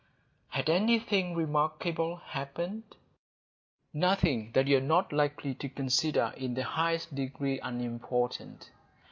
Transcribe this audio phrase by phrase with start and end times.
[0.47, 2.95] Had anything remarkable happened?
[3.93, 8.71] Nothing that you are not likely to consider in the highest degree unimportant.